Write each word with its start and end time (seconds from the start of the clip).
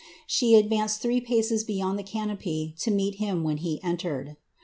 She 0.25 0.55
advanced 0.55 0.99
three 1.03 1.21
jeyond 1.21 1.95
the 1.95 2.01
canopy 2.01 2.73
to 2.79 2.89
meet 2.89 3.17
him 3.17 3.43
when 3.43 3.57
he 3.57 3.79
entered. 3.83 4.35